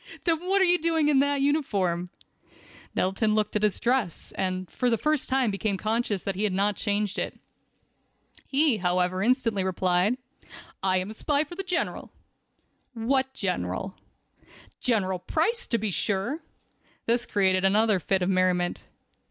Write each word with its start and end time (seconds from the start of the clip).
Then 0.23 0.39
what 0.47 0.59
are 0.59 0.63
you 0.65 0.79
doing 0.79 1.05
with 1.05 1.19
that 1.19 1.41
uniform?" 1.41 2.09
Nettleton 2.95 3.35
looked 3.35 3.55
at 3.55 3.61
his 3.61 3.79
dress, 3.79 4.31
and 4.31 4.67
for 4.71 4.89
the 4.89 4.97
first 4.97 5.29
time 5.29 5.51
became 5.51 5.77
conscious 5.77 6.23
that 6.23 6.33
he 6.33 6.43
had 6.43 6.53
not 6.53 6.75
changed 6.75 7.19
it. 7.19 7.39
He, 8.47 8.77
however, 8.77 9.21
instantly 9.21 9.63
replied: 9.63 10.17
"I 10.81 10.97
am 10.97 11.11
a 11.11 11.13
spy 11.13 11.43
for 11.43 11.53
the 11.53 11.61
General." 11.61 12.11
"What 12.95 13.31
General?" 13.35 13.93
"General 14.79 15.19
Price, 15.19 15.67
to 15.67 15.77
be 15.77 15.91
sure." 15.91 16.41
This 17.05 17.27
created 17.27 17.63
another 17.63 17.99
fit 17.99 18.23
of 18.23 18.29
merriment. 18.31 18.81